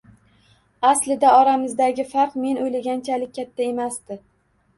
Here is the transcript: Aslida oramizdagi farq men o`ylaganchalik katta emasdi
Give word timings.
Aslida 0.91 1.33
oramizdagi 1.41 2.05
farq 2.15 2.33
men 2.47 2.59
o`ylaganchalik 2.63 3.37
katta 3.37 3.67
emasdi 3.69 4.21